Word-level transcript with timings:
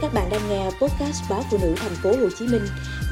Các 0.00 0.14
bạn 0.14 0.28
đang 0.30 0.40
nghe 0.48 0.64
podcast 0.64 1.30
báo 1.30 1.42
phụ 1.50 1.58
nữ 1.62 1.74
thành 1.76 1.92
phố 2.02 2.10
Hồ 2.10 2.28
Chí 2.38 2.46
Minh 2.46 2.62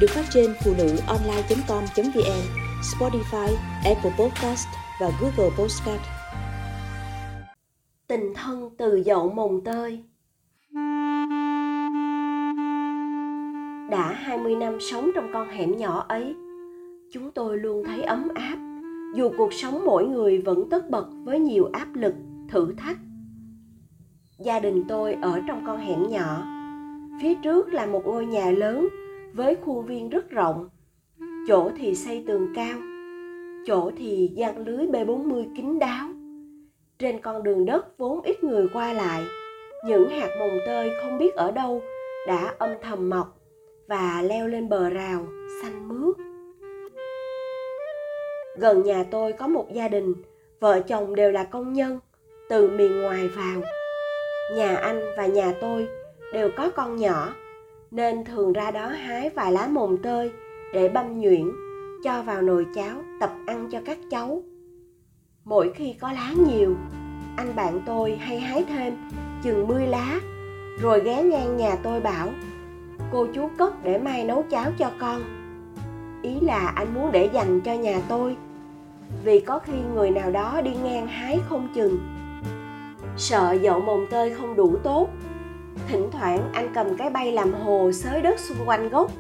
được 0.01 0.07
phát 0.11 0.25
trên 0.31 0.55
phụ 0.65 0.75
nữ 0.79 0.97
online.com.vn, 1.07 2.43
Spotify, 2.83 3.55
Apple 3.85 4.11
Podcast 4.19 4.67
và 5.01 5.11
Google 5.21 5.51
Podcast. 5.59 6.01
Tình 8.07 8.35
thân 8.35 8.71
từ 8.79 9.03
dậu 9.07 9.33
mồng 9.33 9.65
tơi 9.65 10.05
Đã 13.91 14.13
20 14.13 14.55
năm 14.55 14.79
sống 14.91 15.11
trong 15.15 15.31
con 15.33 15.49
hẻm 15.49 15.77
nhỏ 15.77 16.05
ấy, 16.09 16.35
chúng 17.13 17.31
tôi 17.31 17.59
luôn 17.59 17.85
thấy 17.85 18.03
ấm 18.03 18.29
áp, 18.35 18.57
dù 19.15 19.31
cuộc 19.39 19.53
sống 19.53 19.83
mỗi 19.87 20.07
người 20.07 20.39
vẫn 20.39 20.71
tất 20.71 20.91
bật 20.91 21.07
với 21.25 21.39
nhiều 21.39 21.71
áp 21.73 21.89
lực, 21.95 22.15
thử 22.49 22.75
thách. 22.79 22.97
Gia 24.39 24.59
đình 24.59 24.85
tôi 24.89 25.17
ở 25.23 25.41
trong 25.49 25.65
con 25.67 25.79
hẻm 25.79 26.09
nhỏ, 26.09 26.56
phía 27.23 27.35
trước 27.43 27.69
là 27.69 27.87
một 27.87 28.03
ngôi 28.07 28.27
nhà 28.27 28.51
lớn 28.51 28.89
với 29.33 29.57
khuôn 29.65 29.87
viên 29.87 30.09
rất 30.09 30.31
rộng. 30.31 30.69
Chỗ 31.49 31.71
thì 31.79 31.95
xây 31.95 32.25
tường 32.27 32.53
cao, 32.55 32.79
chỗ 33.67 33.91
thì 33.99 34.31
gian 34.35 34.67
lưới 34.67 34.87
B40 34.87 35.45
kín 35.57 35.79
đáo. 35.79 36.09
Trên 36.99 37.21
con 37.21 37.43
đường 37.43 37.65
đất 37.65 37.99
vốn 37.99 38.23
ít 38.23 38.45
người 38.45 38.69
qua 38.73 38.93
lại, 38.93 39.23
những 39.87 40.09
hạt 40.09 40.29
mồng 40.39 40.59
tơi 40.67 40.91
không 41.03 41.19
biết 41.19 41.35
ở 41.35 41.53
đâu 41.53 41.83
đã 42.27 42.55
âm 42.59 42.71
thầm 42.83 43.11
mọc 43.11 43.39
và 43.89 44.23
leo 44.23 44.47
lên 44.49 44.69
bờ 44.69 44.91
rào 44.91 45.27
xanh 45.63 45.89
mướt. 45.89 46.17
Gần 48.57 48.83
nhà 48.83 49.05
tôi 49.11 49.33
có 49.33 49.47
một 49.47 49.67
gia 49.73 49.89
đình, 49.89 50.15
vợ 50.61 50.81
chồng 50.81 51.15
đều 51.15 51.33
là 51.33 51.45
công 51.45 51.73
nhân, 51.73 51.99
từ 52.49 52.69
miền 52.71 53.03
ngoài 53.03 53.29
vào. 53.29 53.63
Nhà 54.57 54.77
anh 54.77 55.01
và 55.17 55.27
nhà 55.27 55.55
tôi 55.61 55.89
đều 56.37 56.51
có 56.57 56.71
con 56.71 56.97
nhỏ, 56.97 57.35
nên 57.91 58.25
thường 58.25 58.53
ra 58.53 58.71
đó 58.71 58.87
hái 58.87 59.31
vài 59.31 59.53
lá 59.53 59.67
mồng 59.67 59.97
tơi 60.03 60.33
để 60.73 60.89
băm 60.89 61.21
nhuyễn, 61.21 61.51
cho 62.05 62.23
vào 62.23 62.43
nồi 62.43 62.67
cháo 62.75 62.97
tập 63.21 63.31
ăn 63.47 63.69
cho 63.73 63.81
các 63.85 63.99
cháu. 64.11 64.43
Mỗi 65.45 65.73
khi 65.75 65.95
có 66.01 66.13
lá 66.13 66.33
nhiều, 66.47 66.77
anh 67.37 67.57
bạn 67.57 67.81
tôi 67.87 68.17
hay 68.17 68.41
hái 68.41 68.65
thêm 68.65 68.97
chừng 69.43 69.69
10 69.69 69.87
lá, 69.87 70.21
rồi 70.81 71.03
ghé 71.05 71.23
ngang 71.23 71.57
nhà 71.57 71.77
tôi 71.83 72.01
bảo, 72.01 72.29
cô 73.13 73.27
chú 73.35 73.49
cất 73.59 73.85
để 73.85 73.99
mai 73.99 74.25
nấu 74.25 74.43
cháo 74.51 74.71
cho 74.79 74.91
con. 75.01 75.23
Ý 76.23 76.41
là 76.41 76.73
anh 76.77 76.95
muốn 76.95 77.13
để 77.13 77.31
dành 77.33 77.61
cho 77.61 77.75
nhà 77.75 78.01
tôi, 78.09 78.37
vì 79.25 79.41
có 79.41 79.59
khi 79.59 79.73
người 79.95 80.11
nào 80.11 80.31
đó 80.31 80.61
đi 80.65 80.71
ngang 80.85 81.07
hái 81.07 81.41
không 81.49 81.69
chừng. 81.75 81.99
Sợ 83.17 83.57
dậu 83.63 83.81
mồng 83.81 84.07
tơi 84.11 84.35
không 84.35 84.57
đủ 84.57 84.77
tốt 84.83 85.09
thỉnh 85.89 86.11
thoảng 86.13 86.51
anh 86.53 86.69
cầm 86.75 86.97
cái 86.97 87.11
bay 87.11 87.33
làm 87.33 87.53
hồ 87.53 87.91
xới 87.93 88.23
đất 88.23 88.41
xung 88.41 88.59
quanh 88.67 88.89
gốc, 88.89 89.11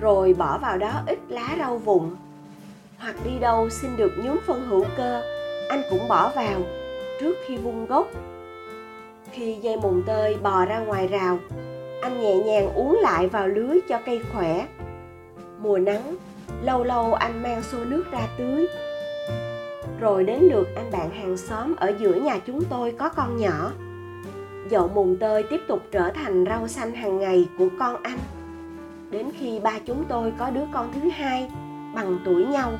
rồi 0.00 0.34
bỏ 0.34 0.58
vào 0.58 0.78
đó 0.78 0.92
ít 1.06 1.18
lá 1.28 1.48
rau 1.58 1.78
vụn. 1.78 2.16
Hoặc 2.98 3.14
đi 3.24 3.30
đâu 3.40 3.70
xin 3.70 3.96
được 3.96 4.12
nhúm 4.24 4.36
phân 4.46 4.66
hữu 4.68 4.84
cơ, 4.96 5.22
anh 5.68 5.82
cũng 5.90 6.08
bỏ 6.08 6.32
vào 6.36 6.60
trước 7.20 7.36
khi 7.46 7.56
vung 7.56 7.86
gốc. 7.86 8.08
Khi 9.32 9.54
dây 9.54 9.76
mùng 9.76 10.02
tơi 10.06 10.36
bò 10.42 10.64
ra 10.64 10.78
ngoài 10.78 11.08
rào, 11.08 11.38
anh 12.02 12.20
nhẹ 12.20 12.34
nhàng 12.34 12.74
uống 12.74 12.98
lại 13.02 13.28
vào 13.28 13.48
lưới 13.48 13.80
cho 13.88 13.98
cây 14.06 14.20
khỏe. 14.32 14.66
Mùa 15.58 15.78
nắng, 15.78 16.16
lâu 16.62 16.84
lâu 16.84 17.14
anh 17.14 17.42
mang 17.42 17.62
xô 17.62 17.78
nước 17.84 18.04
ra 18.10 18.28
tưới. 18.38 18.66
Rồi 20.00 20.24
đến 20.24 20.40
lượt 20.40 20.68
anh 20.76 20.90
bạn 20.92 21.10
hàng 21.10 21.36
xóm 21.36 21.74
ở 21.76 21.92
giữa 21.98 22.14
nhà 22.14 22.38
chúng 22.46 22.64
tôi 22.64 22.94
có 22.98 23.08
con 23.08 23.36
nhỏ 23.36 23.70
dậu 24.70 24.88
mùng 24.88 25.16
tơi 25.16 25.42
tiếp 25.50 25.60
tục 25.68 25.80
trở 25.92 26.10
thành 26.10 26.44
rau 26.48 26.68
xanh 26.68 26.94
hàng 26.94 27.18
ngày 27.18 27.48
của 27.58 27.68
con 27.78 28.02
anh. 28.02 28.18
Đến 29.10 29.30
khi 29.38 29.60
ba 29.60 29.78
chúng 29.86 30.04
tôi 30.08 30.32
có 30.38 30.50
đứa 30.50 30.64
con 30.72 30.92
thứ 30.92 31.10
hai 31.10 31.50
bằng 31.94 32.18
tuổi 32.24 32.44
nhau, 32.46 32.72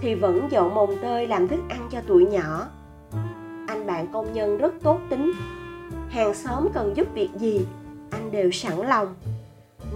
thì 0.00 0.14
vẫn 0.14 0.48
dậu 0.50 0.70
mồng 0.70 0.96
tơi 1.02 1.26
làm 1.26 1.48
thức 1.48 1.60
ăn 1.68 1.88
cho 1.92 1.98
tuổi 2.06 2.26
nhỏ. 2.26 2.66
Anh 3.68 3.86
bạn 3.86 4.06
công 4.12 4.32
nhân 4.32 4.58
rất 4.58 4.74
tốt 4.82 5.00
tính. 5.10 5.32
Hàng 6.08 6.34
xóm 6.34 6.68
cần 6.74 6.96
giúp 6.96 7.08
việc 7.14 7.30
gì, 7.34 7.66
anh 8.10 8.30
đều 8.30 8.50
sẵn 8.50 8.78
lòng. 8.78 9.14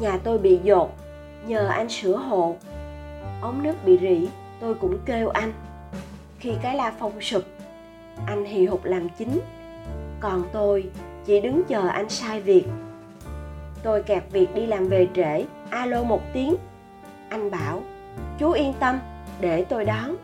Nhà 0.01 0.19
tôi 0.25 0.39
bị 0.39 0.61
dột, 0.63 0.91
nhờ 1.47 1.67
anh 1.67 1.89
sửa 1.89 2.17
hộ. 2.17 2.57
Ống 3.43 3.63
nước 3.63 3.75
bị 3.85 3.99
rỉ, 4.01 4.29
tôi 4.61 4.75
cũng 4.75 4.99
kêu 5.07 5.29
anh. 5.29 5.53
Khi 6.39 6.53
cái 6.63 6.77
la 6.77 6.93
phong 6.99 7.21
sụp, 7.21 7.43
anh 8.27 8.45
hì 8.45 8.67
hục 8.67 8.85
làm 8.85 9.09
chính. 9.19 9.41
Còn 10.21 10.43
tôi 10.53 10.91
chỉ 11.27 11.41
đứng 11.41 11.63
chờ 11.69 11.89
anh 11.89 12.09
sai 12.09 12.41
việc. 12.41 12.65
Tôi 13.83 14.03
kẹt 14.03 14.23
việc 14.31 14.55
đi 14.55 14.67
làm 14.67 14.89
về 14.89 15.09
trễ. 15.15 15.45
Alo 15.71 16.03
một 16.03 16.23
tiếng. 16.33 16.57
Anh 17.29 17.51
bảo, 17.51 17.83
chú 18.39 18.53
yên 18.53 18.73
tâm, 18.81 18.99
để 19.41 19.65
tôi 19.65 19.85
đón. 19.85 20.17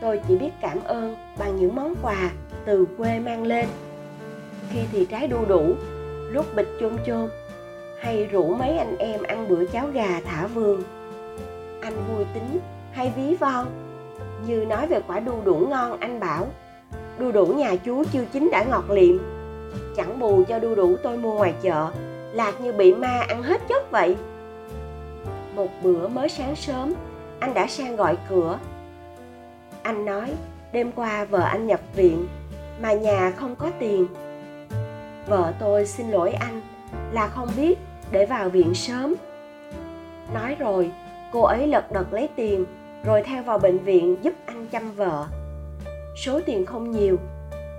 Tôi 0.00 0.20
chỉ 0.28 0.38
biết 0.38 0.50
cảm 0.60 0.78
ơn 0.84 1.16
bằng 1.38 1.56
những 1.56 1.74
món 1.74 1.94
quà 2.02 2.30
từ 2.64 2.86
quê 2.98 3.18
mang 3.18 3.42
lên. 3.42 3.68
Khi 4.70 4.80
thì 4.92 5.04
trái 5.04 5.26
đu 5.26 5.44
đủ, 5.44 5.74
lúc 6.30 6.46
bịch 6.56 6.68
chôm 6.80 6.96
chôm, 7.06 7.28
hay 8.00 8.26
rủ 8.26 8.54
mấy 8.54 8.78
anh 8.78 8.96
em 8.98 9.22
ăn 9.22 9.48
bữa 9.48 9.64
cháo 9.64 9.86
gà 9.86 10.20
thả 10.24 10.46
vườn. 10.46 10.82
Anh 11.80 11.94
vui 12.08 12.24
tính, 12.34 12.58
hay 12.92 13.12
ví 13.16 13.34
von? 13.34 13.66
Như 14.46 14.64
nói 14.68 14.86
về 14.86 15.00
quả 15.06 15.20
đu 15.20 15.32
đủ 15.44 15.66
ngon, 15.70 16.00
anh 16.00 16.20
bảo, 16.20 16.46
đu 17.18 17.32
đủ 17.32 17.46
nhà 17.46 17.76
chú 17.76 18.04
chưa 18.12 18.24
chín 18.32 18.48
đã 18.52 18.64
ngọt 18.64 18.90
liệm 18.90 19.18
chẳng 19.96 20.18
bù 20.18 20.44
cho 20.48 20.58
đu 20.58 20.74
đủ 20.74 20.96
tôi 21.02 21.16
mua 21.16 21.32
ngoài 21.32 21.54
chợ, 21.62 21.90
lạc 22.32 22.60
như 22.60 22.72
bị 22.72 22.94
ma 22.94 23.24
ăn 23.28 23.42
hết 23.42 23.60
chất 23.68 23.90
vậy. 23.90 24.16
Một 25.54 25.68
bữa 25.82 26.08
mới 26.08 26.28
sáng 26.28 26.56
sớm, 26.56 26.94
anh 27.40 27.54
đã 27.54 27.66
sang 27.66 27.96
gọi 27.96 28.18
cửa. 28.28 28.58
Anh 29.82 30.04
nói, 30.04 30.32
đêm 30.72 30.92
qua 30.92 31.24
vợ 31.24 31.40
anh 31.40 31.66
nhập 31.66 31.80
viện, 31.94 32.26
mà 32.82 32.92
nhà 32.92 33.32
không 33.36 33.56
có 33.56 33.70
tiền. 33.78 34.06
Vợ 35.26 35.52
tôi 35.58 35.86
xin 35.86 36.10
lỗi 36.10 36.32
anh 36.32 36.60
là 37.12 37.28
không 37.28 37.48
biết 37.56 37.78
để 38.10 38.26
vào 38.26 38.48
viện 38.48 38.74
sớm. 38.74 39.14
Nói 40.34 40.56
rồi, 40.58 40.90
cô 41.32 41.42
ấy 41.42 41.66
lật 41.66 41.92
đật 41.92 42.12
lấy 42.12 42.28
tiền, 42.36 42.64
rồi 43.04 43.22
theo 43.22 43.42
vào 43.42 43.58
bệnh 43.58 43.78
viện 43.78 44.16
giúp 44.22 44.34
anh 44.46 44.66
chăm 44.66 44.92
vợ. 44.92 45.26
Số 46.16 46.40
tiền 46.46 46.66
không 46.66 46.90
nhiều, 46.90 47.16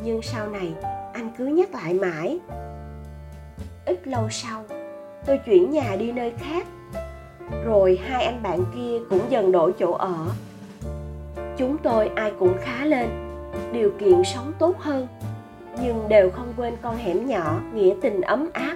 nhưng 0.03 0.21
sau 0.21 0.47
này 0.47 0.73
anh 1.17 1.29
cứ 1.37 1.45
nhắc 1.45 1.73
lại 1.73 1.93
mãi. 1.93 2.39
Ít 3.85 4.07
lâu 4.07 4.29
sau, 4.29 4.63
tôi 5.25 5.39
chuyển 5.45 5.71
nhà 5.71 5.95
đi 5.99 6.11
nơi 6.11 6.33
khác. 6.39 6.67
Rồi 7.65 7.99
hai 8.03 8.25
anh 8.25 8.43
bạn 8.43 8.59
kia 8.75 8.97
cũng 9.09 9.21
dần 9.29 9.51
đổi 9.51 9.73
chỗ 9.79 9.91
ở. 9.91 10.15
Chúng 11.57 11.77
tôi 11.77 12.09
ai 12.15 12.31
cũng 12.39 12.53
khá 12.61 12.85
lên, 12.85 13.09
điều 13.71 13.91
kiện 13.99 14.23
sống 14.23 14.53
tốt 14.59 14.79
hơn, 14.79 15.07
nhưng 15.81 16.09
đều 16.09 16.31
không 16.31 16.53
quên 16.57 16.73
con 16.81 16.97
hẻm 16.97 17.25
nhỏ 17.25 17.59
nghĩa 17.73 17.93
tình 18.01 18.21
ấm 18.21 18.49
áp. 18.53 18.75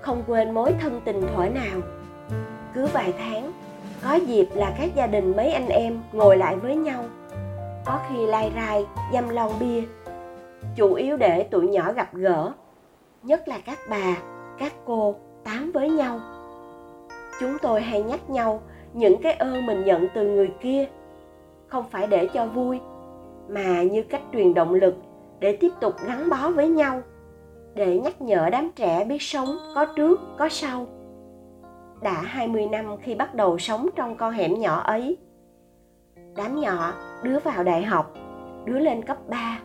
Không 0.00 0.22
quên 0.26 0.50
mối 0.50 0.74
thân 0.80 1.00
tình 1.04 1.20
thuở 1.20 1.46
nào. 1.46 1.80
Cứ 2.74 2.86
vài 2.86 3.12
tháng, 3.18 3.52
có 4.02 4.14
dịp 4.14 4.48
là 4.54 4.74
các 4.78 4.94
gia 4.94 5.06
đình 5.06 5.36
mấy 5.36 5.52
anh 5.52 5.68
em 5.68 6.02
ngồi 6.12 6.36
lại 6.36 6.56
với 6.56 6.76
nhau. 6.76 7.04
Có 7.84 8.00
khi 8.08 8.26
lai 8.26 8.52
rai, 8.54 8.86
dăm 9.12 9.28
lon 9.28 9.50
bia 9.60 9.82
chủ 10.76 10.94
yếu 10.94 11.16
để 11.16 11.42
tụi 11.42 11.66
nhỏ 11.68 11.92
gặp 11.92 12.14
gỡ. 12.14 12.52
Nhất 13.22 13.48
là 13.48 13.58
các 13.66 13.78
bà, 13.90 14.16
các 14.58 14.72
cô 14.84 15.14
tám 15.44 15.70
với 15.72 15.90
nhau. 15.90 16.20
Chúng 17.40 17.58
tôi 17.62 17.80
hay 17.80 18.02
nhắc 18.02 18.30
nhau 18.30 18.62
những 18.92 19.22
cái 19.22 19.32
ơn 19.32 19.66
mình 19.66 19.84
nhận 19.84 20.06
từ 20.14 20.28
người 20.28 20.50
kia. 20.60 20.88
Không 21.66 21.84
phải 21.90 22.06
để 22.06 22.28
cho 22.34 22.46
vui, 22.46 22.80
mà 23.48 23.82
như 23.82 24.02
cách 24.02 24.22
truyền 24.32 24.54
động 24.54 24.74
lực 24.74 24.94
để 25.38 25.56
tiếp 25.56 25.72
tục 25.80 25.94
gắn 26.06 26.30
bó 26.30 26.50
với 26.50 26.68
nhau. 26.68 27.02
Để 27.74 27.98
nhắc 27.98 28.22
nhở 28.22 28.48
đám 28.52 28.70
trẻ 28.76 29.04
biết 29.04 29.22
sống, 29.22 29.56
có 29.74 29.86
trước, 29.96 30.20
có 30.38 30.48
sau. 30.48 30.86
Đã 32.02 32.22
20 32.22 32.66
năm 32.66 32.96
khi 33.02 33.14
bắt 33.14 33.34
đầu 33.34 33.58
sống 33.58 33.88
trong 33.96 34.16
con 34.16 34.32
hẻm 34.32 34.60
nhỏ 34.60 34.80
ấy. 34.80 35.16
Đám 36.36 36.60
nhỏ 36.60 36.92
đứa 37.22 37.38
vào 37.38 37.64
đại 37.64 37.82
học, 37.82 38.14
đứa 38.64 38.78
lên 38.78 39.02
cấp 39.02 39.16
3 39.28 39.58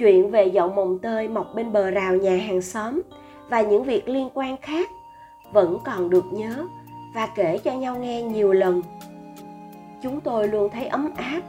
chuyện 0.00 0.30
về 0.30 0.50
dậu 0.54 0.68
mồng 0.68 0.98
tơi 0.98 1.28
mọc 1.28 1.54
bên 1.54 1.72
bờ 1.72 1.90
rào 1.90 2.14
nhà 2.14 2.36
hàng 2.36 2.62
xóm 2.62 3.02
và 3.48 3.60
những 3.62 3.84
việc 3.84 4.08
liên 4.08 4.28
quan 4.34 4.56
khác, 4.56 4.90
vẫn 5.52 5.78
còn 5.84 6.10
được 6.10 6.24
nhớ 6.32 6.64
và 7.14 7.28
kể 7.36 7.58
cho 7.58 7.72
nhau 7.72 7.96
nghe 7.96 8.22
nhiều 8.22 8.52
lần. 8.52 8.82
Chúng 10.02 10.20
tôi 10.20 10.48
luôn 10.48 10.68
thấy 10.72 10.86
ấm 10.86 11.10
áp, 11.16 11.40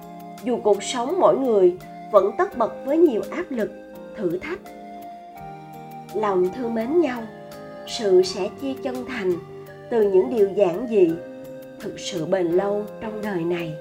dù 0.43 0.57
cuộc 0.63 0.83
sống 0.83 1.15
mỗi 1.19 1.37
người 1.37 1.77
vẫn 2.11 2.31
tất 2.37 2.57
bật 2.57 2.73
với 2.85 2.97
nhiều 2.97 3.21
áp 3.31 3.45
lực, 3.49 3.71
thử 4.17 4.39
thách. 4.39 4.59
Lòng 6.15 6.49
thương 6.55 6.73
mến 6.73 7.01
nhau, 7.01 7.21
sự 7.87 8.23
sẻ 8.23 8.49
chia 8.61 8.73
chân 8.83 9.05
thành 9.07 9.33
từ 9.89 10.11
những 10.11 10.29
điều 10.29 10.49
giản 10.55 10.87
dị, 10.89 11.11
thực 11.79 11.99
sự 11.99 12.25
bền 12.25 12.47
lâu 12.47 12.85
trong 13.01 13.21
đời 13.21 13.43
này. 13.43 13.73